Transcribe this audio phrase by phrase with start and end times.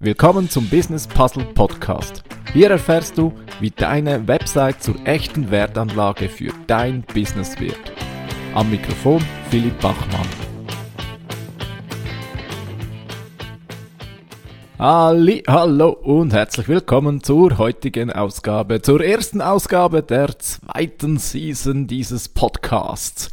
[0.00, 2.22] Willkommen zum Business Puzzle Podcast.
[2.52, 7.80] Hier erfährst du, wie deine Website zur echten Wertanlage für dein Business wird.
[8.54, 10.28] Am Mikrofon Philipp Bachmann.
[14.78, 22.28] Ali, hallo und herzlich willkommen zur heutigen Ausgabe, zur ersten Ausgabe der zweiten Season dieses
[22.28, 23.32] Podcasts.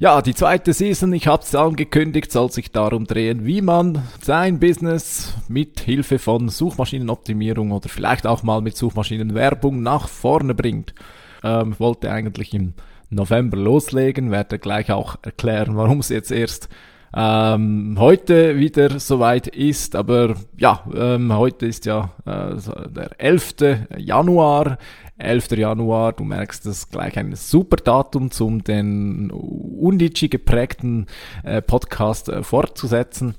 [0.00, 4.60] Ja, die zweite Season, ich habe es angekündigt, soll sich darum drehen, wie man sein
[4.60, 10.94] Business mit Hilfe von Suchmaschinenoptimierung oder vielleicht auch mal mit Suchmaschinenwerbung nach vorne bringt.
[11.42, 12.74] Ähm, wollte eigentlich im
[13.10, 16.68] November loslegen, werde gleich auch erklären, warum es jetzt erst
[17.12, 19.96] ähm, heute wieder soweit ist.
[19.96, 22.54] Aber ja, ähm, heute ist ja äh,
[22.88, 23.54] der 11.
[23.96, 24.78] Januar.
[25.18, 25.50] 11.
[25.52, 31.06] Januar, du merkst, das gleich ein super Datum, um den Undici geprägten
[31.42, 33.34] äh, Podcast äh, fortzusetzen.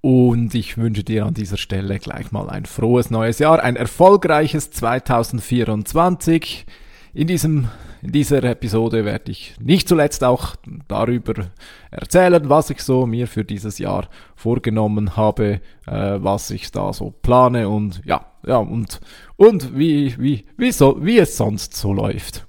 [0.00, 4.70] Und ich wünsche dir an dieser Stelle gleich mal ein frohes neues Jahr, ein erfolgreiches
[4.70, 6.64] 2024.
[7.12, 7.68] In, diesem,
[8.00, 10.56] in dieser Episode werde ich nicht zuletzt auch
[10.88, 11.50] darüber
[11.90, 17.10] erzählen, was ich so mir für dieses Jahr vorgenommen habe, äh, was ich da so
[17.10, 19.00] plane und ja, ja, und,
[19.36, 22.46] und wie, wie, wie, so, wie es sonst so läuft.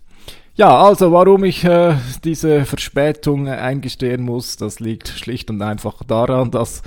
[0.56, 6.52] Ja, also warum ich äh, diese Verspätung eingestehen muss, das liegt schlicht und einfach daran,
[6.52, 6.84] dass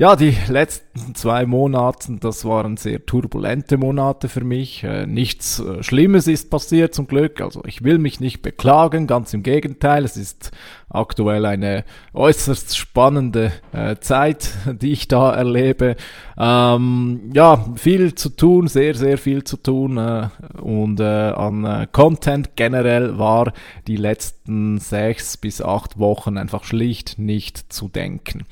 [0.00, 4.82] ja, die letzten zwei Monate, das waren sehr turbulente Monate für mich.
[4.82, 7.42] Äh, nichts äh, Schlimmes ist passiert zum Glück.
[7.42, 10.06] Also ich will mich nicht beklagen, ganz im Gegenteil.
[10.06, 10.52] Es ist
[10.88, 11.84] aktuell eine
[12.14, 15.96] äußerst spannende äh, Zeit, die ich da erlebe.
[16.38, 19.98] Ähm, ja, viel zu tun, sehr, sehr viel zu tun.
[19.98, 23.52] Und an Content generell war
[23.86, 28.46] die letzten sechs bis acht Wochen einfach schlicht nicht zu denken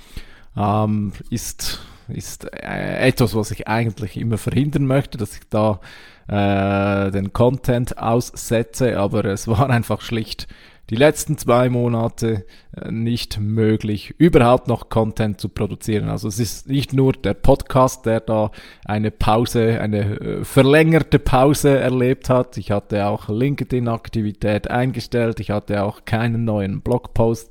[0.58, 5.80] ähm, ist, ist äh, etwas, was ich eigentlich immer verhindern möchte, dass ich da
[6.26, 10.48] äh, den Content aussetze, aber es war einfach schlicht
[10.90, 16.08] die letzten zwei Monate äh, nicht möglich, überhaupt noch Content zu produzieren.
[16.08, 18.50] Also es ist nicht nur der Podcast, der da
[18.84, 22.56] eine Pause, eine äh, verlängerte Pause erlebt hat.
[22.56, 25.40] Ich hatte auch LinkedIn-Aktivität eingestellt.
[25.40, 27.50] Ich hatte auch keinen neuen Blogpost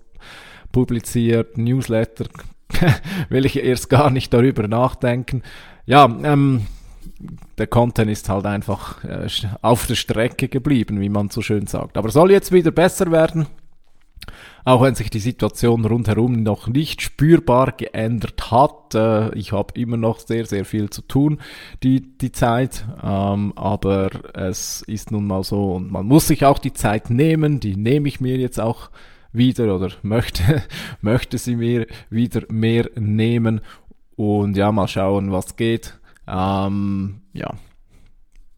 [0.71, 2.25] publiziert, Newsletter
[3.29, 5.43] will ich erst gar nicht darüber nachdenken.
[5.85, 6.65] Ja, ähm,
[7.57, 9.27] der Content ist halt einfach äh,
[9.61, 11.97] auf der Strecke geblieben, wie man so schön sagt.
[11.97, 13.47] Aber soll jetzt wieder besser werden.
[14.65, 18.93] Auch wenn sich die Situation rundherum noch nicht spürbar geändert hat.
[18.95, 21.39] Äh, ich habe immer noch sehr, sehr viel zu tun,
[21.83, 22.85] die, die Zeit.
[23.01, 27.61] Ähm, aber es ist nun mal so und man muss sich auch die Zeit nehmen.
[27.61, 28.89] Die nehme ich mir jetzt auch
[29.37, 30.63] wieder oder möchte,
[31.01, 33.61] möchte sie mir wieder mehr nehmen
[34.15, 35.99] und ja, mal schauen, was geht.
[36.27, 37.53] Ähm, ja,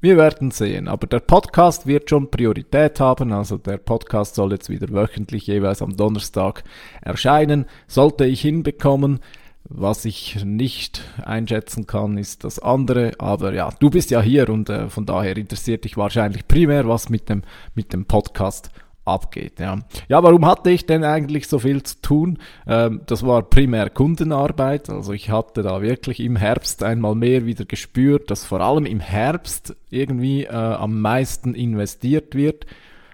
[0.01, 0.87] wir werden sehen.
[0.87, 3.33] Aber der Podcast wird schon Priorität haben.
[3.33, 6.63] Also der Podcast soll jetzt wieder wöchentlich jeweils am Donnerstag
[7.01, 7.65] erscheinen.
[7.87, 9.19] Sollte ich hinbekommen.
[9.65, 13.11] Was ich nicht einschätzen kann, ist das andere.
[13.19, 17.09] Aber ja, du bist ja hier und äh, von daher interessiert dich wahrscheinlich primär, was
[17.09, 17.43] mit dem,
[17.75, 18.71] mit dem Podcast
[19.09, 19.59] abgeht.
[19.59, 19.79] Ja.
[20.07, 22.39] ja, warum hatte ich denn eigentlich so viel zu tun?
[22.67, 24.89] Ähm, das war primär Kundenarbeit.
[24.89, 28.99] Also ich hatte da wirklich im Herbst einmal mehr wieder gespürt, dass vor allem im
[28.99, 32.65] Herbst irgendwie äh, am meisten investiert wird.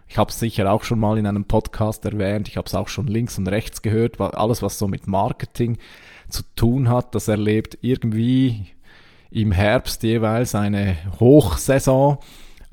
[0.08, 2.48] Ich habe es sicher auch schon mal in einem Podcast erwähnt.
[2.48, 4.20] Ich habe es auch schon links und rechts gehört.
[4.22, 5.78] Alles, was so mit Marketing
[6.30, 8.68] zu tun hat, das erlebt irgendwie
[9.32, 12.20] im Herbst jeweils eine Hochsaison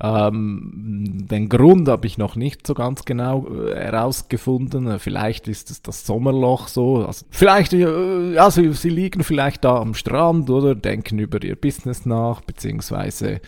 [0.03, 4.99] ähm, den Grund habe ich noch nicht so ganz genau äh, herausgefunden.
[4.99, 7.05] Vielleicht ist es das Sommerloch so.
[7.05, 12.05] Also vielleicht, äh, sie, sie liegen vielleicht da am Strand oder denken über ihr Business
[12.05, 13.39] nach, beziehungsweise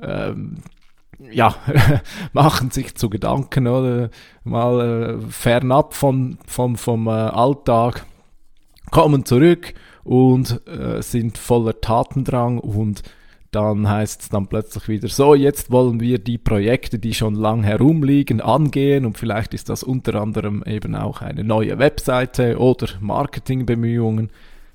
[0.00, 0.58] ähm,
[1.32, 1.56] ja,
[2.32, 4.10] machen sich zu Gedanken oder
[4.44, 8.06] mal äh, fernab von, von, vom äh, Alltag,
[8.92, 9.74] kommen zurück
[10.04, 13.02] und äh, sind voller Tatendrang und
[13.54, 17.62] dann heißt es dann plötzlich wieder so, jetzt wollen wir die Projekte, die schon lang
[17.62, 24.30] herumliegen, angehen und vielleicht ist das unter anderem eben auch eine neue Webseite oder Marketingbemühungen.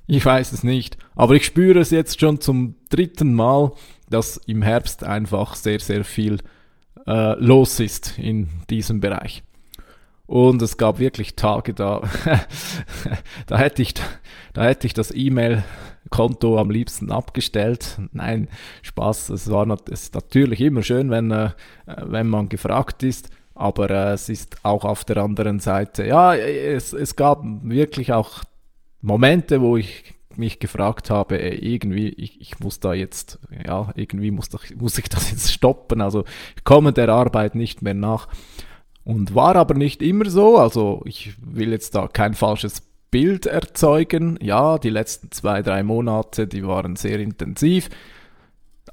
[0.08, 3.72] Ich weiß es nicht, aber ich spüre es jetzt schon zum dritten Mal,
[4.10, 6.38] dass im Herbst einfach sehr, sehr viel
[7.06, 9.44] äh, los ist in diesem Bereich.
[10.26, 12.04] Und es gab wirklich Tage, da,
[13.48, 13.96] da hätte ich,
[14.54, 15.12] da hätte ich das
[16.10, 18.00] E-Mail-Konto am liebsten abgestellt.
[18.12, 18.48] Nein,
[18.82, 19.30] Spaß.
[19.30, 21.52] Es war es ist natürlich immer schön, wenn, äh,
[21.86, 23.30] wenn man gefragt ist.
[23.56, 28.44] Aber äh, es ist auch auf der anderen Seite, ja, es, es gab wirklich auch
[29.02, 34.32] Momente, wo ich mich gefragt habe, ey, irgendwie, ich, ich muss da jetzt, ja, irgendwie
[34.32, 36.00] muss, doch, muss ich das jetzt stoppen.
[36.00, 36.24] Also
[36.56, 38.28] ich komme der Arbeit nicht mehr nach.
[39.04, 40.58] Und war aber nicht immer so.
[40.58, 44.38] Also ich will jetzt da kein falsches Bild erzeugen.
[44.42, 47.90] Ja, die letzten zwei, drei Monate, die waren sehr intensiv.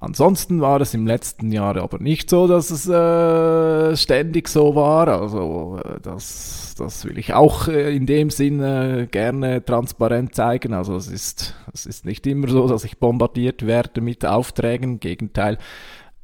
[0.01, 5.09] Ansonsten war es im letzten Jahr aber nicht so, dass es äh, ständig so war.
[5.09, 10.75] Also äh, das, das will ich auch äh, in dem Sinne gerne transparent zeigen.
[10.75, 14.93] Also es ist, es ist nicht immer so, dass ich bombardiert werde mit Aufträgen.
[14.93, 15.59] Im Gegenteil,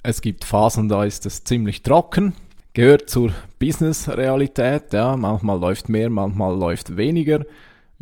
[0.02, 2.34] es gibt Phasen, da ist es ziemlich trocken.
[2.74, 4.92] Gehört zur Business-Realität.
[4.92, 7.40] Ja, manchmal läuft mehr, manchmal läuft weniger.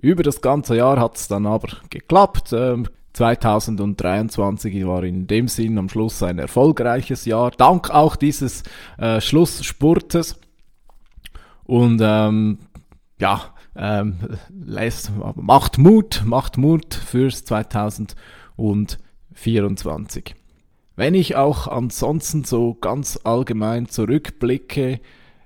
[0.00, 2.52] Über das ganze Jahr hat es dann aber geklappt.
[2.52, 8.62] Ähm, 2023 war in dem Sinn am Schluss ein erfolgreiches Jahr, dank auch dieses
[8.98, 10.38] äh, Schlussspurtes.
[11.64, 12.58] Und ähm,
[13.18, 13.42] ja,
[13.76, 14.18] ähm,
[14.48, 20.34] lässt, macht Mut, macht Mut fürs 2024.
[20.96, 25.00] Wenn ich auch ansonsten so ganz allgemein zurückblicke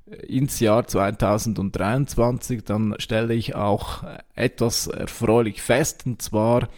[0.06, 4.04] ins Jahr 2023, dann stelle ich auch
[4.34, 6.68] etwas erfreulich fest, und zwar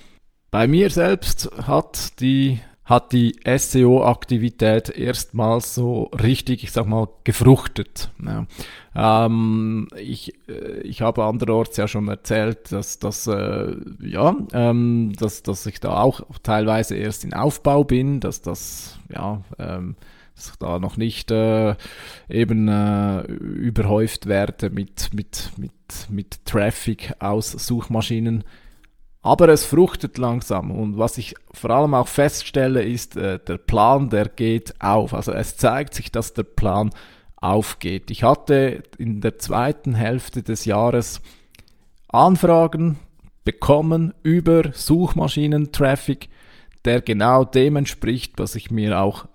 [0.50, 8.10] bei mir selbst hat die hat die SEO-Aktivität erstmals so richtig, ich sag mal, gefruchtet.
[8.24, 8.46] Ja.
[9.26, 15.42] Ähm, ich, äh, ich habe anderorts ja schon erzählt, dass, dass, äh, ja, ähm, dass,
[15.42, 19.96] dass ich da auch teilweise erst in Aufbau bin, dass das, ja, ähm,
[20.58, 21.74] da noch nicht äh,
[22.28, 25.72] eben äh, überhäuft werde mit, mit, mit,
[26.10, 28.44] mit Traffic aus Suchmaschinen
[29.26, 34.08] aber es fruchtet langsam und was ich vor allem auch feststelle, ist, äh, der Plan,
[34.08, 35.14] der geht auf.
[35.14, 36.90] Also es zeigt sich, dass der Plan
[37.34, 38.12] aufgeht.
[38.12, 41.20] Ich hatte in der zweiten Hälfte des Jahres
[42.06, 43.00] Anfragen
[43.44, 46.28] bekommen über Suchmaschinen-Traffic,
[46.84, 49.26] der genau dem entspricht, was ich mir auch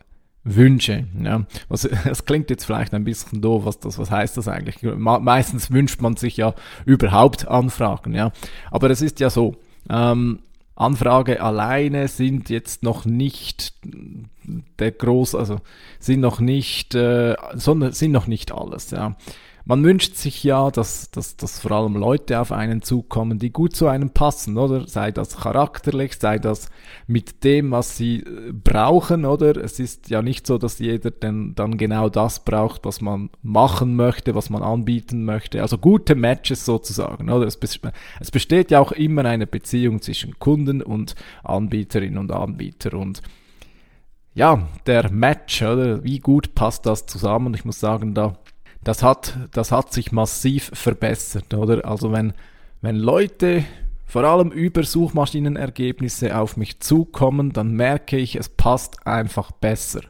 [0.43, 1.05] wünsche.
[1.21, 4.77] Ja, was, es klingt jetzt vielleicht ein bisschen doof, was das, was heißt das eigentlich?
[4.81, 6.53] Meistens wünscht man sich ja
[6.85, 8.31] überhaupt Anfragen, ja.
[8.69, 9.55] Aber es ist ja so,
[9.89, 10.39] ähm,
[10.75, 13.73] Anfrage alleine sind jetzt noch nicht
[14.79, 15.59] der groß, also
[15.99, 19.15] sind noch nicht, äh, sondern sind noch nicht alles, ja.
[19.71, 23.73] Man wünscht sich ja, dass, dass, dass vor allem Leute auf einen zukommen, die gut
[23.73, 24.85] zu einem passen, oder?
[24.85, 26.69] Sei das charakterlich, sei das
[27.07, 29.56] mit dem, was sie äh, brauchen, oder?
[29.56, 33.95] Es ist ja nicht so, dass jeder denn dann genau das braucht, was man machen
[33.95, 35.62] möchte, was man anbieten möchte.
[35.62, 37.47] Also gute Matches sozusagen, oder?
[37.47, 37.57] Es,
[38.19, 41.15] es besteht ja auch immer eine Beziehung zwischen Kunden und
[41.45, 43.21] Anbieterin und Anbieter und
[44.33, 46.03] ja, der Match, oder?
[46.03, 47.53] Wie gut passt das zusammen?
[47.53, 48.38] Ich muss sagen, da
[48.83, 51.86] das hat, das hat sich massiv verbessert, oder?
[51.86, 52.33] Also wenn,
[52.81, 53.63] wenn Leute
[54.06, 60.01] vor allem über Suchmaschinenergebnisse auf mich zukommen, dann merke ich, es passt einfach besser.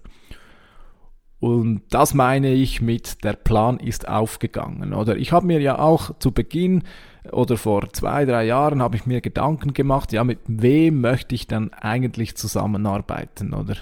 [1.40, 4.94] Und das meine ich mit, der Plan ist aufgegangen.
[4.94, 6.84] Oder ich habe mir ja auch zu Beginn
[7.32, 11.48] oder vor zwei, drei Jahren habe ich mir Gedanken gemacht, ja, mit wem möchte ich
[11.48, 13.76] dann eigentlich zusammenarbeiten, oder?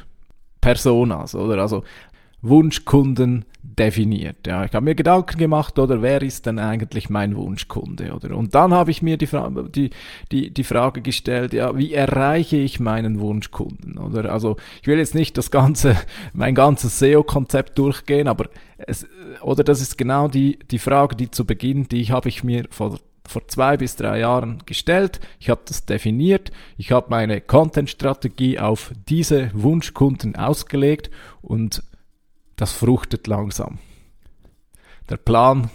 [0.61, 1.61] Personas, oder?
[1.61, 1.83] Also
[2.41, 4.47] Wunschkunden definiert.
[4.47, 8.35] Ja, ich habe mir Gedanken gemacht, oder wer ist denn eigentlich mein Wunschkunde, oder?
[8.35, 9.89] Und dann habe ich mir die, Fra die,
[10.31, 14.31] die, die Frage gestellt, ja, wie erreiche ich meinen Wunschkunden, oder?
[14.31, 15.95] Also, ich will jetzt nicht das ganze,
[16.33, 19.07] mein ganzes SEO-Konzept durchgehen, aber es,
[19.41, 22.99] oder das ist genau die, die Frage, die zu Beginn, die habe ich mir vor
[23.29, 25.19] vor zwei bis drei Jahren gestellt.
[25.39, 26.51] Ich habe das definiert.
[26.77, 31.11] Ich habe meine Content-Strategie auf diese Wunschkunden ausgelegt
[31.43, 31.83] und
[32.59, 33.79] das fruchtet langsam.
[35.09, 35.69] Der Plan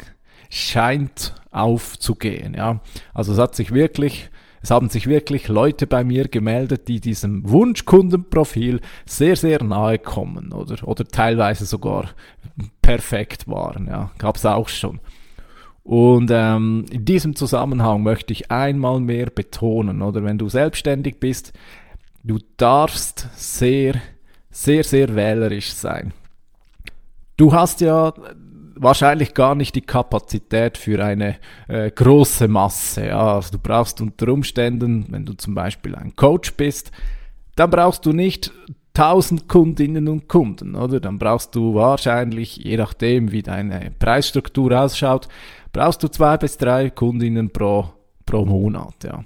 [0.51, 2.81] scheint aufzugehen, ja.
[3.15, 7.49] Also es hat sich wirklich, es haben sich wirklich Leute bei mir gemeldet, die diesem
[7.49, 12.11] Wunschkundenprofil sehr, sehr nahe kommen oder, oder teilweise sogar
[12.83, 14.11] perfekt waren, ja.
[14.19, 15.01] Gab's auch schon.
[15.85, 21.53] Und ähm, in diesem Zusammenhang möchte ich einmal mehr betonen, oder wenn du selbstständig bist,
[22.23, 24.01] du darfst sehr,
[24.51, 26.13] sehr, sehr wählerisch sein.
[27.37, 28.13] Du hast ja
[28.77, 31.37] wahrscheinlich gar nicht die Kapazität für eine
[31.69, 33.07] äh, große Masse.
[33.07, 33.37] Ja.
[33.37, 36.91] Also du brauchst unter Umständen, wenn du zum Beispiel ein Coach bist,
[37.57, 38.53] dann brauchst du nicht
[38.97, 41.01] 1000 Kundinnen und Kunden, oder?
[41.01, 45.29] Dann brauchst du wahrscheinlich, je nachdem, wie deine Preisstruktur ausschaut,
[45.73, 47.91] brauchst du zwei bis drei Kundinnen pro,
[48.25, 49.25] pro Monat, ja.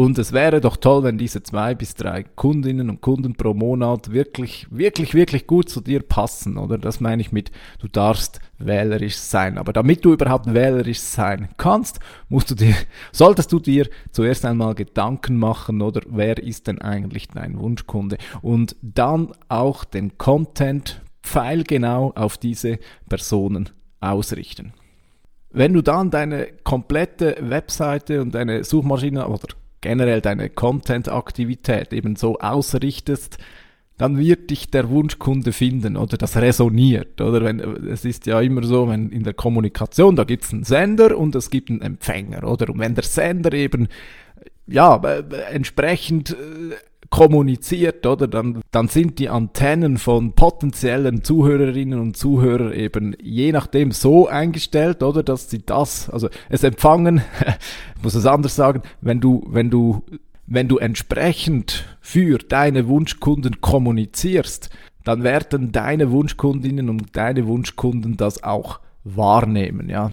[0.00, 4.10] Und es wäre doch toll, wenn diese zwei bis drei Kundinnen und Kunden pro Monat
[4.12, 6.78] wirklich, wirklich, wirklich gut zu dir passen, oder?
[6.78, 9.58] Das meine ich mit, du darfst wählerisch sein.
[9.58, 12.74] Aber damit du überhaupt wählerisch sein kannst, musst du dir,
[13.12, 18.16] solltest du dir zuerst einmal Gedanken machen, oder wer ist denn eigentlich dein Wunschkunde?
[18.40, 22.78] Und dann auch den Content pfeilgenau auf diese
[23.10, 23.68] Personen
[24.00, 24.72] ausrichten.
[25.50, 29.48] Wenn du dann deine komplette Webseite und deine Suchmaschine oder
[29.80, 33.38] generell deine Content-Aktivität eben so ausrichtest,
[34.00, 37.20] dann wird dich der Wunschkunde finden oder das resoniert.
[37.20, 40.64] Oder wenn es ist ja immer so, wenn in der Kommunikation, da gibt es einen
[40.64, 42.70] Sender und es gibt einen Empfänger, oder?
[42.70, 43.88] Und wenn der Sender eben
[44.66, 44.96] ja
[45.52, 46.76] entsprechend äh,
[47.08, 48.28] kommuniziert, oder?
[48.28, 55.02] Dann, dann sind die Antennen von potenziellen Zuhörerinnen und Zuhörern eben je nachdem so eingestellt,
[55.02, 55.22] oder?
[55.22, 57.22] Dass sie das, also es empfangen,
[58.02, 60.02] muss es anders sagen, wenn du, wenn du,
[60.46, 64.70] wenn du entsprechend für deine Wunschkunden kommunizierst,
[65.04, 70.10] dann werden deine Wunschkundinnen und deine Wunschkunden das auch wahrnehmen, ja.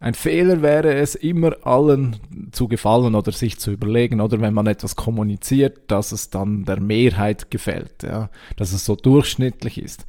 [0.00, 2.16] Ein Fehler wäre es, immer allen
[2.52, 6.80] zu gefallen oder sich zu überlegen, oder wenn man etwas kommuniziert, dass es dann der
[6.80, 10.06] Mehrheit gefällt, ja, dass es so durchschnittlich ist.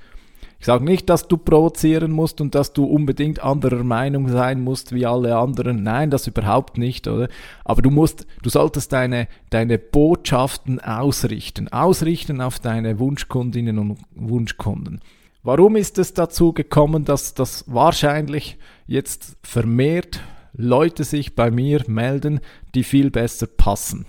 [0.59, 4.93] Ich sage nicht, dass du provozieren musst und dass du unbedingt anderer Meinung sein musst
[4.93, 5.83] wie alle anderen.
[5.83, 7.29] Nein, das überhaupt nicht, oder?
[7.63, 11.69] Aber du musst, du solltest deine, deine Botschaften ausrichten.
[11.69, 14.99] Ausrichten auf deine Wunschkundinnen und Wunschkunden.
[15.41, 20.19] Warum ist es dazu gekommen, dass das wahrscheinlich jetzt vermehrt
[20.51, 22.41] Leute sich bei mir melden,
[22.75, 24.05] die viel besser passen?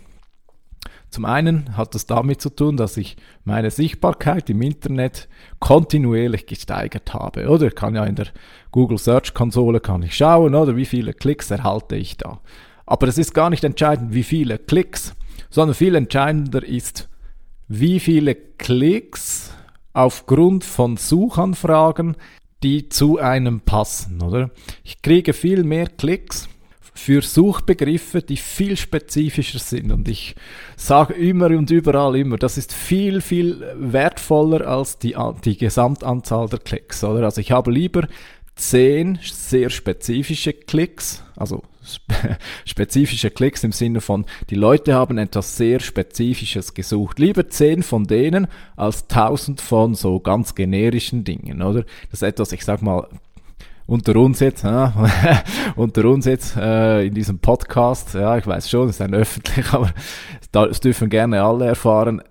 [1.08, 5.28] Zum einen hat es damit zu tun, dass ich meine Sichtbarkeit im Internet
[5.60, 7.48] kontinuierlich gesteigert habe.
[7.48, 8.28] Oder ich kann ja in der
[8.72, 12.40] Google Search Konsole kann ich schauen, oder wie viele Klicks erhalte ich da.
[12.86, 15.14] Aber es ist gar nicht entscheidend, wie viele Klicks,
[15.48, 17.08] sondern viel entscheidender ist,
[17.68, 19.52] wie viele Klicks
[19.92, 22.16] aufgrund von Suchanfragen,
[22.62, 24.50] die zu einem passen, oder?
[24.84, 26.48] Ich kriege viel mehr Klicks
[26.94, 29.90] für Suchbegriffe, die viel spezifischer sind.
[29.90, 30.34] Und ich
[30.76, 36.58] sage immer und überall immer, das ist viel, viel wertvoller als die, die Gesamtanzahl der
[36.58, 37.24] Klicks, oder?
[37.24, 38.06] Also ich habe lieber
[38.54, 41.62] zehn sehr spezifische Klicks, also
[42.64, 47.18] spezifische Klicks im Sinne von, die Leute haben etwas sehr Spezifisches gesucht.
[47.18, 48.46] Lieber zehn von denen
[48.76, 51.84] als tausend von so ganz generischen Dingen, oder?
[52.10, 53.06] Das ist etwas, ich sag mal,
[53.86, 54.92] unter uns jetzt, ja,
[55.76, 59.66] unter uns jetzt äh, in diesem Podcast, ja, ich weiß schon, es ist ein öffentlich,
[59.72, 59.90] aber
[60.52, 62.22] das dürfen gerne alle erfahren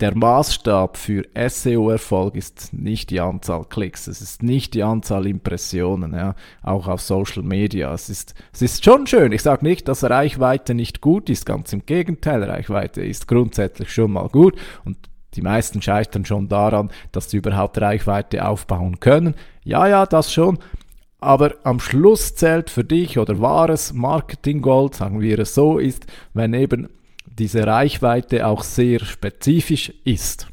[0.00, 6.14] der Maßstab für SEO-Erfolg ist nicht die Anzahl Klicks, es ist nicht die Anzahl Impressionen,
[6.14, 7.92] ja, auch auf Social Media.
[7.92, 9.32] Es ist, es ist schon schön.
[9.32, 12.44] Ich sage nicht, dass Reichweite nicht gut ist, ganz im Gegenteil.
[12.44, 14.96] Reichweite ist grundsätzlich schon mal gut und
[15.34, 19.34] die meisten scheitern schon daran, dass sie überhaupt Reichweite aufbauen können.
[19.64, 20.58] Ja, ja, das schon.
[21.20, 26.54] Aber am Schluss zählt für dich oder wahres Marketing-Gold, sagen wir es so, ist, wenn
[26.54, 26.88] eben
[27.38, 30.48] diese Reichweite auch sehr spezifisch ist.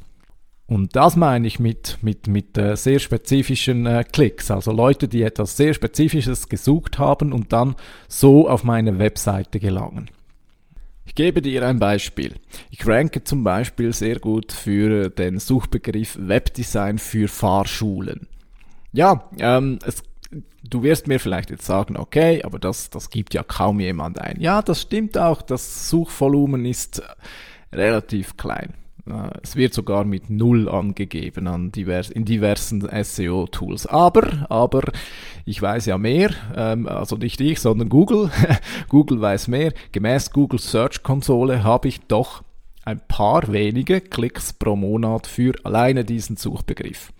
[0.67, 4.49] Und das meine ich mit, mit, mit äh, sehr spezifischen äh, Klicks.
[4.49, 7.75] Also Leute, die etwas sehr Spezifisches gesucht haben und dann
[8.07, 10.09] so auf meine Webseite gelangen.
[11.05, 12.33] Ich gebe dir ein Beispiel.
[12.71, 18.27] Ich ranke zum Beispiel sehr gut für den Suchbegriff Webdesign für Fahrschulen.
[18.91, 20.01] Ja, ähm, es
[20.63, 24.39] du wirst mir vielleicht jetzt sagen, okay, aber das, das gibt ja kaum jemand ein.
[24.39, 25.41] Ja, das stimmt auch.
[25.41, 27.01] Das Suchvolumen ist
[27.71, 28.73] relativ klein.
[29.43, 33.85] Es wird sogar mit Null angegeben an divers, in diversen SEO-Tools.
[33.85, 34.81] Aber, aber,
[35.45, 38.31] ich weiß ja mehr, ähm, also nicht ich, sondern Google.
[38.89, 39.73] Google weiß mehr.
[39.91, 42.43] Gemäß Google Search Konsole habe ich doch
[42.83, 47.11] ein paar wenige Klicks pro Monat für alleine diesen Suchbegriff.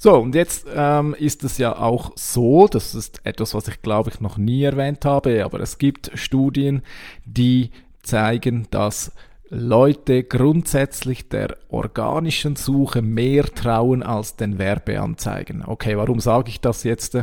[0.00, 4.10] So, und jetzt ähm, ist es ja auch so, das ist etwas, was ich glaube
[4.10, 6.82] ich noch nie erwähnt habe, aber es gibt Studien,
[7.24, 7.70] die
[8.04, 9.10] zeigen, dass
[9.50, 15.64] Leute grundsätzlich der organischen Suche mehr trauen als den Werbeanzeigen.
[15.64, 17.18] Okay, warum sage ich das jetzt?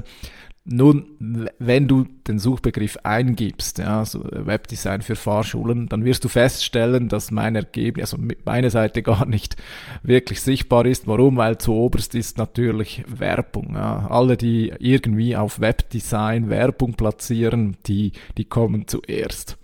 [0.67, 7.07] Nun, wenn du den Suchbegriff eingibst, ja, so Webdesign für Fahrschulen, dann wirst du feststellen,
[7.07, 9.57] dass mein Ergebnis, also meine Seite gar nicht
[10.01, 11.05] wirklich sichtbar ist.
[11.05, 11.37] Warum?
[11.37, 13.75] Weil zu oberst ist natürlich Werbung.
[13.75, 14.07] Ja.
[14.09, 19.59] Alle, die irgendwie auf Webdesign Werbung platzieren, die, die kommen zuerst.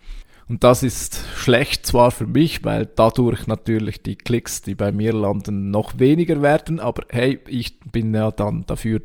[0.50, 5.14] Und das ist schlecht zwar für mich, weil dadurch natürlich die Klicks, die bei mir
[5.14, 9.02] landen, noch weniger werden, aber hey, ich bin ja dann dafür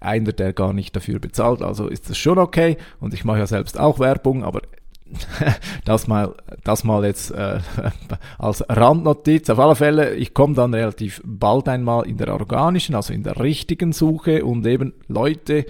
[0.00, 3.46] einer, der gar nicht dafür bezahlt, also ist das schon okay und ich mache ja
[3.46, 4.62] selbst auch Werbung, aber
[5.84, 6.34] das mal,
[6.64, 7.58] das mal jetzt äh,
[8.38, 9.50] als Randnotiz.
[9.50, 13.38] Auf alle Fälle, ich komme dann relativ bald einmal in der organischen, also in der
[13.38, 15.66] richtigen Suche und eben Leute,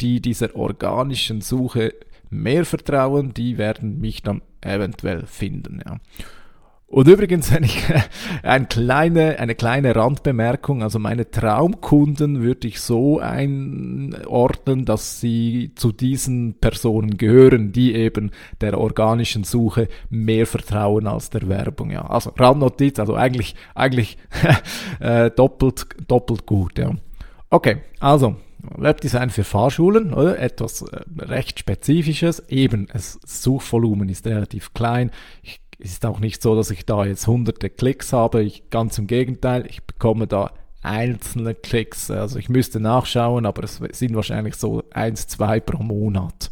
[0.00, 1.94] die dieser organischen Suche
[2.30, 5.80] mehr vertrauen, die werden mich dann eventuell finden.
[5.86, 5.98] Ja.
[6.90, 7.84] Und übrigens, wenn ich
[8.42, 15.92] eine kleine, eine kleine Randbemerkung, also meine Traumkunden würde ich so einordnen, dass sie zu
[15.92, 18.30] diesen Personen gehören, die eben
[18.60, 21.90] der organischen Suche mehr vertrauen als der Werbung.
[21.90, 24.16] Ja, also Randnotiz, also eigentlich, eigentlich
[25.00, 26.78] äh, doppelt, doppelt gut.
[26.78, 26.92] Ja.
[27.50, 30.38] Okay, also Webdesign für Fahrschulen, oder?
[30.38, 32.48] Etwas äh, recht Spezifisches.
[32.48, 35.10] Eben, das Suchvolumen ist relativ klein.
[35.42, 38.42] Ich es ist auch nicht so, dass ich da jetzt hunderte Klicks habe.
[38.42, 40.50] Ich, ganz im Gegenteil, ich bekomme da
[40.82, 42.10] einzelne Klicks.
[42.10, 46.50] Also ich müsste nachschauen, aber es sind wahrscheinlich so eins, zwei pro Monat.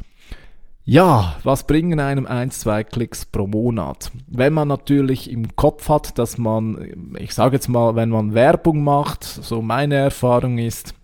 [0.84, 4.12] Ja, was bringen einem eins, zwei Klicks pro Monat?
[4.28, 8.84] Wenn man natürlich im Kopf hat, dass man, ich sage jetzt mal, wenn man Werbung
[8.84, 10.94] macht, so meine Erfahrung ist,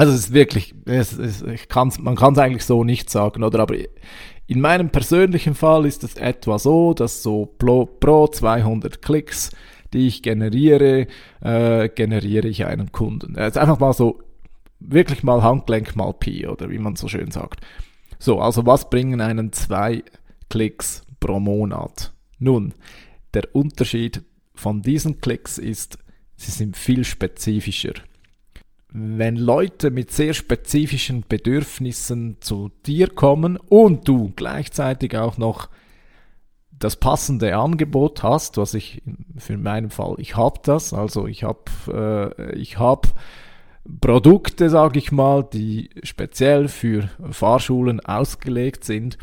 [0.00, 3.44] also es ist wirklich, es, es, ich kann's, man kann es eigentlich so nicht sagen,
[3.44, 3.58] oder?
[3.58, 3.74] Aber
[4.46, 9.50] in meinem persönlichen Fall ist es etwa so, dass so pro, pro 200 Klicks,
[9.92, 11.06] die ich generiere,
[11.42, 13.34] äh, generiere ich einen Kunden.
[13.36, 14.22] Jetzt einfach mal so,
[14.78, 17.60] wirklich mal Handgelenk mal Pi, oder wie man so schön sagt.
[18.18, 20.02] So, also was bringen einen zwei
[20.48, 22.14] Klicks pro Monat?
[22.38, 22.72] Nun,
[23.34, 24.22] der Unterschied
[24.54, 25.98] von diesen Klicks ist,
[26.36, 27.92] sie sind viel spezifischer
[28.92, 35.68] wenn Leute mit sehr spezifischen Bedürfnissen zu dir kommen und du gleichzeitig auch noch
[36.72, 39.02] das passende Angebot hast, was ich
[39.36, 43.08] für meinen Fall, ich habe das, also ich habe äh, ich habe
[44.00, 49.18] Produkte, sage ich mal, die speziell für Fahrschulen ausgelegt sind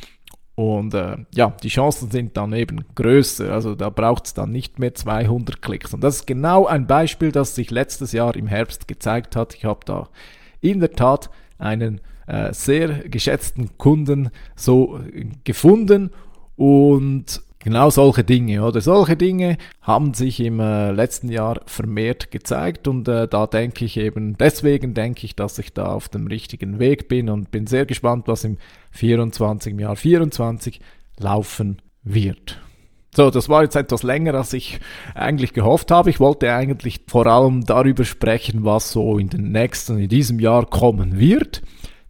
[0.57, 3.53] und äh, ja, die Chancen sind dann eben größer.
[3.53, 5.93] Also da braucht es dann nicht mehr 200 Klicks.
[5.93, 9.53] Und das ist genau ein Beispiel, das sich letztes Jahr im Herbst gezeigt hat.
[9.53, 10.09] Ich habe da
[10.59, 14.99] in der Tat einen äh, sehr geschätzten Kunden so
[15.43, 16.09] gefunden
[16.55, 18.79] und Genau solche Dinge, oder?
[18.79, 23.97] Solche Dinge haben sich im äh, letzten Jahr vermehrt gezeigt und äh, da denke ich
[23.97, 27.85] eben, deswegen denke ich, dass ich da auf dem richtigen Weg bin und bin sehr
[27.85, 28.57] gespannt, was im
[28.91, 30.79] 24, im Jahr 24
[31.17, 32.57] laufen wird.
[33.13, 34.79] So, das war jetzt etwas länger, als ich
[35.13, 36.09] eigentlich gehofft habe.
[36.09, 40.65] Ich wollte eigentlich vor allem darüber sprechen, was so in den nächsten, in diesem Jahr
[40.65, 41.63] kommen wird.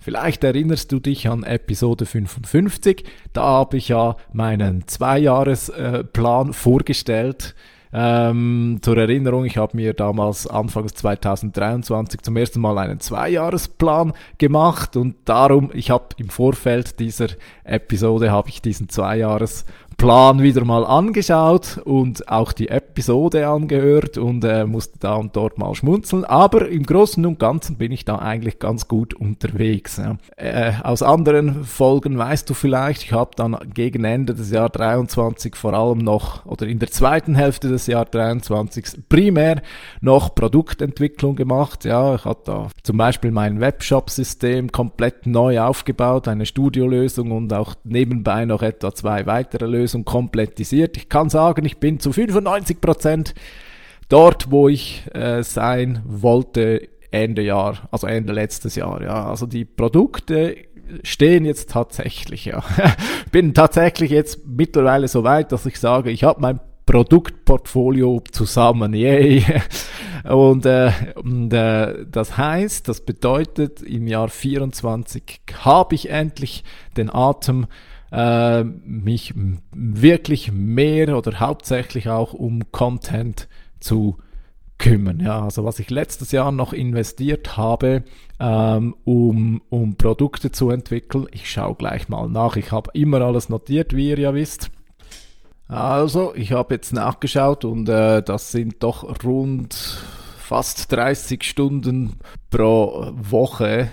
[0.08, 3.04] Vielleicht erinnerst du dich an Episode 55.
[3.34, 7.56] Da habe ich ja meinen Zweijahresplan vorgestellt.
[7.92, 14.96] Ähm, zur Erinnerung, ich habe mir damals Anfangs 2023 zum ersten Mal einen Zweijahresplan gemacht
[14.96, 17.28] und darum, ich habe im Vorfeld dieser
[17.66, 24.44] Episode habe ich diesen Zweijahresplan Plan wieder mal angeschaut und auch die Episode angehört und
[24.44, 26.24] äh, musste da und dort mal schmunzeln.
[26.24, 29.98] Aber im Großen und Ganzen bin ich da eigentlich ganz gut unterwegs.
[29.98, 30.18] Ja.
[30.36, 35.56] Äh, aus anderen Folgen weißt du vielleicht, ich habe dann gegen Ende des Jahr 23
[35.56, 39.64] vor allem noch oder in der zweiten Hälfte des Jahr 23 primär
[40.00, 41.86] noch Produktentwicklung gemacht.
[41.86, 47.74] Ja, ich hatte da zum Beispiel mein Webshop-System komplett neu aufgebaut, eine Studiolösung und auch
[47.84, 50.98] nebenbei noch etwa zwei weitere Lösungen Lösung komplettisiert.
[50.98, 53.34] Ich kann sagen, ich bin zu 95 Prozent
[54.10, 59.02] dort, wo ich äh, sein wollte Ende Jahr, also Ende letztes Jahr.
[59.02, 60.58] Ja, also die Produkte
[61.04, 62.46] stehen jetzt tatsächlich.
[62.46, 62.64] Ja,
[63.32, 68.94] bin tatsächlich jetzt mittlerweile so weit, dass ich sage, ich habe mein Produktportfolio zusammen.
[68.94, 69.46] Yay.
[70.24, 76.66] Und, äh, und äh, das heißt, das bedeutet, im Jahr 24 habe ich endlich
[76.98, 77.68] den Atem
[78.12, 79.34] äh, mich
[79.74, 83.48] wirklich mehr oder hauptsächlich auch um Content
[83.80, 84.18] zu
[84.78, 85.20] kümmern.
[85.20, 88.04] Ja, also was ich letztes Jahr noch investiert habe,
[88.40, 92.56] ähm, um, um Produkte zu entwickeln, ich schaue gleich mal nach.
[92.56, 94.70] Ich habe immer alles notiert, wie ihr ja wisst.
[95.68, 99.74] Also, ich habe jetzt nachgeschaut und äh, das sind doch rund
[100.38, 103.90] fast 30 Stunden pro Woche,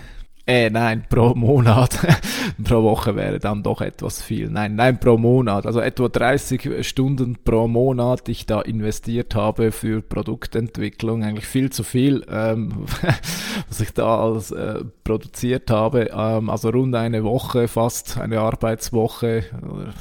[0.47, 1.97] äh, nein, pro Monat.
[2.63, 4.49] pro Woche wäre dann doch etwas viel.
[4.49, 5.65] Nein, nein, pro Monat.
[5.65, 11.23] Also etwa 30 Stunden pro Monat, die ich da investiert habe für Produktentwicklung.
[11.23, 12.85] Eigentlich viel zu viel, ähm,
[13.69, 16.11] was ich da alles äh, produziert habe.
[16.15, 19.45] Ähm, also rund eine Woche, fast eine Arbeitswoche,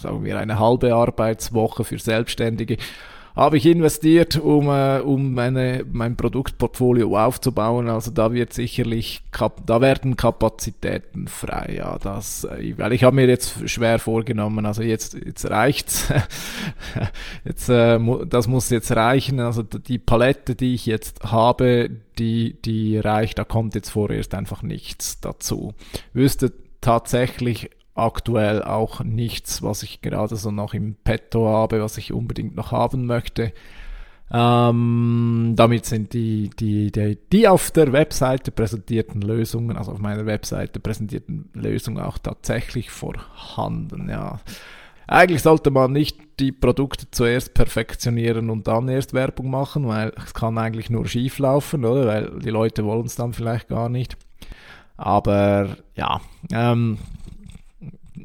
[0.02, 2.76] sagen wir eine halbe Arbeitswoche für Selbstständige
[3.36, 7.88] habe ich investiert, um, äh, um meine, mein Produktportfolio aufzubauen.
[7.88, 9.22] Also da wird sicherlich,
[9.66, 11.74] da werden Kapazitäten frei.
[11.78, 14.66] Ja, das, äh, weil ich habe mir jetzt schwer vorgenommen.
[14.66, 16.12] Also jetzt, jetzt reicht's.
[17.44, 19.40] jetzt, äh, das muss jetzt reichen.
[19.40, 23.38] Also die Palette, die ich jetzt habe, die, die reicht.
[23.38, 25.74] Da kommt jetzt vorerst einfach nichts dazu.
[26.12, 32.12] Wüsste tatsächlich aktuell auch nichts, was ich gerade so noch im Petto habe, was ich
[32.12, 33.52] unbedingt noch haben möchte.
[34.32, 40.26] Ähm, damit sind die, die, die, die auf der Webseite präsentierten Lösungen, also auf meiner
[40.26, 44.08] Webseite präsentierten Lösungen auch tatsächlich vorhanden.
[44.08, 44.40] Ja.
[45.06, 50.32] Eigentlich sollte man nicht die Produkte zuerst perfektionieren und dann erst Werbung machen, weil es
[50.32, 52.06] kann eigentlich nur schief laufen, oder?
[52.06, 54.16] Weil die Leute wollen es dann vielleicht gar nicht.
[54.96, 56.98] Aber ja, ähm,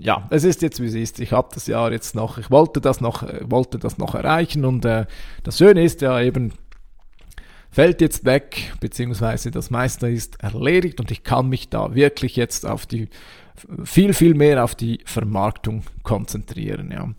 [0.02, 1.20] ja, es ist jetzt wie es ist.
[1.20, 4.66] Ich habe das Jahr jetzt noch, ich wollte das noch, äh, wollte das noch erreichen
[4.66, 5.06] und äh,
[5.44, 6.54] das Schöne ist ja eben,
[7.72, 12.66] fällt jetzt weg, beziehungsweise das meiste ist erledigt und ich kann mich da wirklich jetzt
[12.66, 13.10] auf die,
[13.84, 17.10] viel, viel mehr auf die Vermarktung konzentrieren, ja.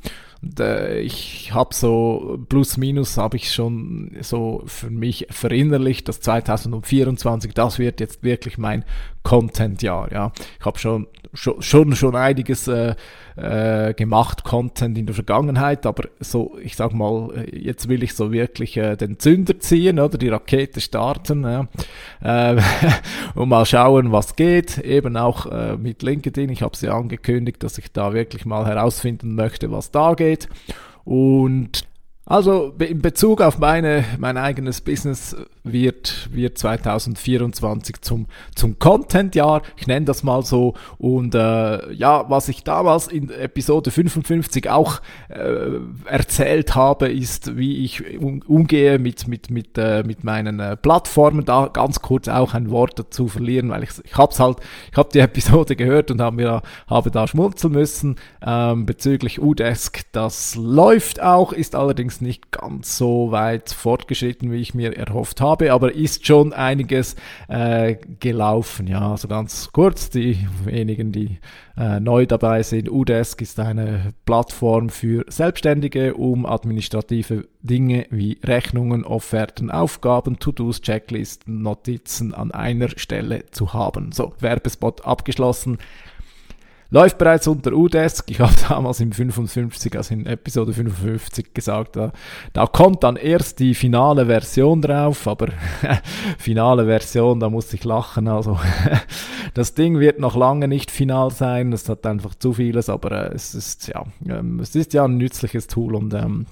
[0.42, 6.20] Und, äh, ich habe so plus minus habe ich schon so für mich verinnerlicht, dass
[6.20, 8.86] 2024 das wird jetzt wirklich mein
[9.22, 10.10] Content-Jahr.
[10.10, 12.94] Ja, ich habe schon schon schon einiges äh,
[13.36, 18.32] äh, gemacht, Content in der Vergangenheit, aber so, ich sag mal, jetzt will ich so
[18.32, 21.68] wirklich äh, den Zünder ziehen oder die Rakete starten ja.
[22.22, 22.60] äh,
[23.34, 24.78] und mal schauen, was geht.
[24.78, 26.50] Eben auch äh, mit LinkedIn.
[26.50, 30.48] Ich habe sie angekündigt, dass ich da wirklich mal herausfinden möchte, was da geht.
[31.04, 31.89] Und
[32.30, 39.62] also in Bezug auf meine, mein eigenes Business wird, wird 2024 zum, zum Content-Jahr.
[39.76, 40.74] Ich nenne das mal so.
[40.98, 47.84] Und äh, ja, was ich damals in Episode 55 auch äh, erzählt habe, ist, wie
[47.84, 51.44] ich um, umgehe mit, mit, mit, äh, mit meinen äh, Plattformen.
[51.44, 54.58] Da ganz kurz auch ein Wort dazu verlieren, weil ich, ich habe halt,
[54.92, 58.16] ich habe die Episode gehört und habe mir habe da schmunzeln müssen
[58.46, 60.02] ähm, bezüglich Udesk.
[60.12, 65.72] Das läuft auch, ist allerdings nicht ganz so weit fortgeschritten, wie ich mir erhofft habe,
[65.72, 67.16] aber ist schon einiges
[67.48, 68.86] äh, gelaufen.
[68.86, 71.38] Ja, also ganz kurz, die wenigen, die
[71.76, 72.90] äh, neu dabei sind.
[72.90, 81.62] Udesk ist eine Plattform für Selbstständige, um administrative Dinge wie Rechnungen, Offerten, Aufgaben, To-Dos, Checklisten,
[81.62, 84.12] Notizen an einer Stelle zu haben.
[84.12, 85.78] So, Werbespot abgeschlossen.
[86.92, 88.30] Läuft bereits unter UDESK.
[88.30, 92.12] Ich habe damals im 55, also in Episode 55 gesagt, da,
[92.52, 95.48] da kommt dann erst die finale Version drauf, aber
[96.38, 98.26] finale Version, da muss ich lachen.
[98.26, 98.58] Also
[99.54, 101.72] das Ding wird noch lange nicht final sein.
[101.72, 105.16] Es hat einfach zu vieles, aber äh, es ist ja, ähm, es ist ja ein
[105.16, 106.46] nützliches Tool und ähm,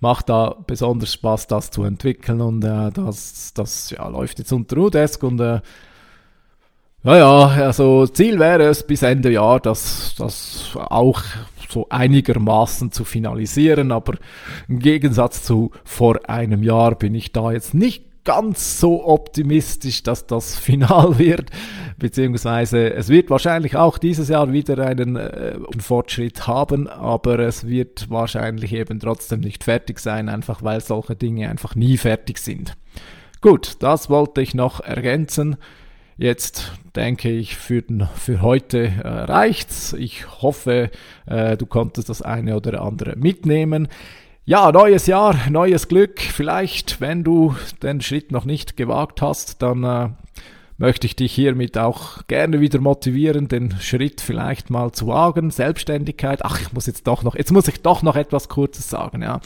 [0.00, 4.78] macht da besonders Spaß, das zu entwickeln und äh, das, das ja, läuft jetzt unter
[4.78, 5.60] UDESK und äh,
[7.04, 11.22] naja, also Ziel wäre es bis Ende Jahr, das, das auch
[11.68, 14.14] so einigermaßen zu finalisieren, aber
[14.68, 20.26] im Gegensatz zu vor einem Jahr bin ich da jetzt nicht ganz so optimistisch, dass
[20.26, 21.50] das final wird,
[21.98, 28.08] beziehungsweise es wird wahrscheinlich auch dieses Jahr wieder einen, äh, Fortschritt haben, aber es wird
[28.08, 32.78] wahrscheinlich eben trotzdem nicht fertig sein, einfach weil solche Dinge einfach nie fertig sind.
[33.42, 35.58] Gut, das wollte ich noch ergänzen.
[36.16, 39.94] Jetzt denke ich, für, den, für heute äh, reicht's.
[39.94, 40.90] Ich hoffe,
[41.26, 43.88] äh, du konntest das eine oder andere mitnehmen.
[44.44, 46.20] Ja, neues Jahr, neues Glück.
[46.20, 50.10] Vielleicht, wenn du den Schritt noch nicht gewagt hast, dann äh,
[50.78, 55.50] möchte ich dich hiermit auch gerne wieder motivieren, den Schritt vielleicht mal zu wagen.
[55.50, 56.44] Selbstständigkeit.
[56.44, 59.40] Ach, ich muss jetzt doch noch, jetzt muss ich doch noch etwas Kurzes sagen, ja.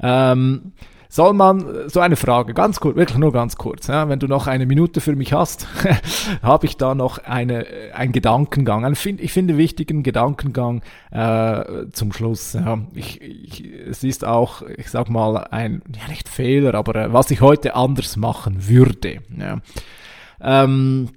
[0.00, 0.72] Ähm,
[1.16, 4.46] soll man, so eine Frage, ganz kurz, wirklich nur ganz kurz, ja, wenn du noch
[4.46, 5.66] eine Minute für mich hast,
[6.42, 12.52] habe ich da noch eine, einen Gedankengang, einen, ich finde wichtigen Gedankengang äh, zum Schluss.
[12.52, 12.78] Ja.
[12.92, 17.30] Ich, ich, es ist auch, ich sag mal, ein, ja nicht Fehler, aber äh, was
[17.30, 19.20] ich heute anders machen würde.
[19.38, 19.58] Ja.
[20.40, 21.08] Ähm,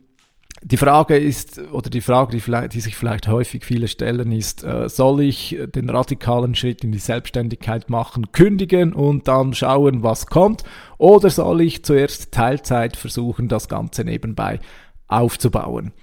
[0.62, 4.64] die Frage ist, oder die Frage, die, vielleicht, die sich vielleicht häufig viele stellen, ist,
[4.64, 10.28] äh, soll ich den radikalen Schritt in die Selbstständigkeit machen, kündigen und dann schauen, was
[10.28, 10.64] kommt?
[10.98, 14.60] Oder soll ich zuerst Teilzeit versuchen, das Ganze nebenbei
[15.08, 15.94] aufzubauen?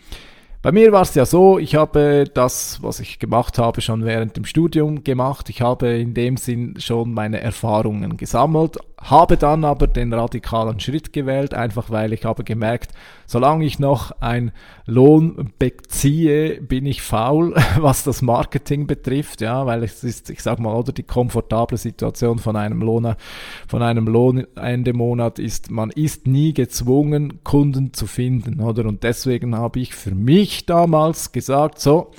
[0.62, 4.36] Bei mir war es ja so, ich habe das, was ich gemacht habe, schon während
[4.36, 5.48] dem Studium gemacht.
[5.48, 11.12] Ich habe in dem Sinn schon meine Erfahrungen gesammelt, habe dann aber den radikalen Schritt
[11.12, 12.92] gewählt, einfach weil ich habe gemerkt,
[13.26, 14.52] solange ich noch ein
[14.86, 20.60] Lohn beziehe, bin ich faul, was das Marketing betrifft, ja, weil es ist, ich sag
[20.60, 23.18] mal, oder die komfortable Situation von einem Lohner,
[23.68, 28.86] von einem Lohn Ende Monat ist, man ist nie gezwungen, Kunden zu finden, oder?
[28.86, 32.12] Und deswegen habe ich für mich damals gesagt, so,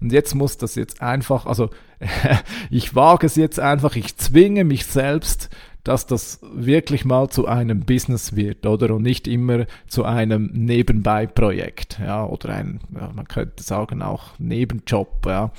[0.00, 1.70] und jetzt muss das jetzt einfach, also
[2.70, 5.48] ich wage es jetzt einfach, ich zwinge mich selbst,
[5.84, 8.94] dass das wirklich mal zu einem Business wird, oder?
[8.94, 15.26] Und nicht immer zu einem Nebenbei-Projekt, ja, oder ein, ja, man könnte sagen auch Nebenjob,
[15.26, 15.52] ja.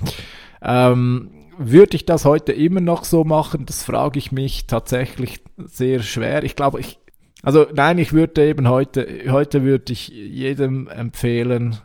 [0.62, 3.66] Ähm, würde ich das heute immer noch so machen?
[3.66, 6.44] Das frage ich mich tatsächlich sehr schwer.
[6.44, 7.00] Ich glaube, ich,
[7.44, 11.78] also nein, ich würde eben heute, heute würde ich jedem empfehlen,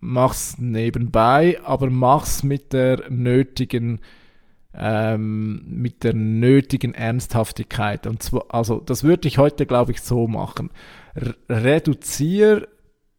[0.00, 4.00] mach's nebenbei, aber mach's mit der nötigen
[4.74, 8.06] ähm, mit der nötigen Ernsthaftigkeit.
[8.06, 10.70] Und zwar, also das würde ich heute, glaube ich, so machen.
[11.14, 12.68] R reduzier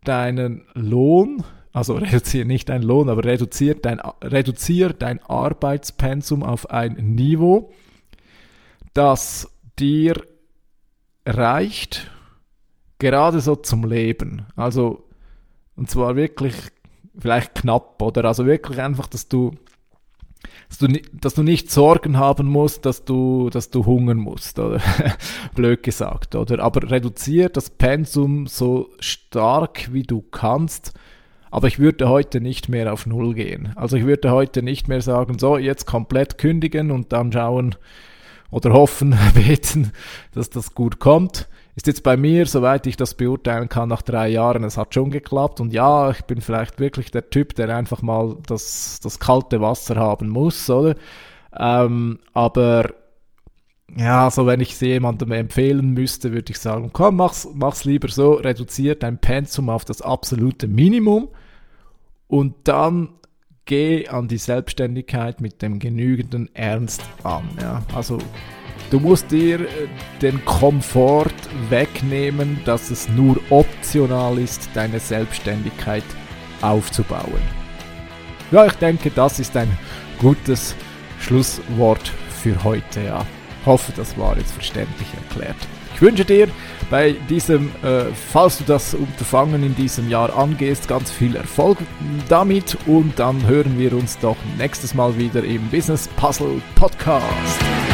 [0.04, 6.94] deinen Lohn, also reduzier nicht deinen Lohn, aber reduzier dein, reduzier dein Arbeitspensum auf ein
[7.16, 7.72] Niveau,
[8.94, 10.24] das dir
[11.26, 12.12] reicht,
[13.00, 14.46] gerade so zum Leben.
[14.56, 15.08] Also,
[15.76, 16.56] und zwar wirklich
[17.18, 18.26] vielleicht knapp, oder?
[18.26, 19.52] Also wirklich einfach, dass du
[20.70, 24.82] dass du, dass du nicht Sorgen haben musst, dass du, dass du hungern musst, oder?
[25.56, 26.64] Blöd gesagt, oder?
[26.64, 30.94] Aber reduziere das Pensum so stark wie du kannst.
[31.52, 33.74] Aber ich würde heute nicht mehr auf Null gehen.
[33.76, 37.76] Also ich würde heute nicht mehr sagen, so, jetzt komplett kündigen und dann schauen
[38.50, 39.92] oder hoffen, beten,
[40.34, 41.48] dass das gut kommt.
[41.76, 45.10] Ist jetzt bei mir, soweit ich das beurteilen kann, nach drei Jahren, es hat schon
[45.10, 45.60] geklappt.
[45.60, 49.96] Und ja, ich bin vielleicht wirklich der Typ, der einfach mal das, das kalte Wasser
[49.96, 50.96] haben muss, oder?
[51.58, 52.92] Ähm, aber
[53.96, 58.08] ja, so wenn ich es jemandem empfehlen müsste, würde ich sagen, komm, mach's, mach's lieber
[58.08, 61.30] so, reduziert dein Pensum auf das absolute Minimum
[62.28, 63.10] und dann
[63.66, 67.50] geh an die Selbstständigkeit mit dem genügenden Ernst an.
[67.60, 67.84] Ja?
[67.96, 68.20] Also
[68.94, 69.88] Du musst dir äh,
[70.22, 71.34] den Komfort
[71.70, 76.04] wegnehmen, dass es nur optional ist, deine Selbstständigkeit
[76.62, 77.42] aufzubauen.
[78.52, 79.76] Ja, ich denke, das ist ein
[80.20, 80.76] gutes
[81.20, 83.02] Schlusswort für heute.
[83.04, 83.26] Ja,
[83.66, 85.58] hoffe, das war jetzt verständlich erklärt.
[85.96, 86.48] Ich wünsche dir
[86.90, 91.78] bei diesem, äh, falls du das Unterfangen in diesem Jahr angehst, ganz viel Erfolg
[92.30, 97.93] damit und dann hören wir uns doch nächstes Mal wieder im Business Puzzle Podcast.